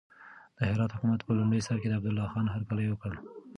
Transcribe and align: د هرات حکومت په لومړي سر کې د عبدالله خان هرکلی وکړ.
د 0.57 0.57
هرات 0.69 0.91
حکومت 0.95 1.21
په 1.23 1.31
لومړي 1.39 1.61
سر 1.67 1.75
کې 1.81 1.87
د 1.89 1.93
عبدالله 1.97 2.31
خان 2.33 2.45
هرکلی 2.49 2.85
وکړ. 2.89 3.11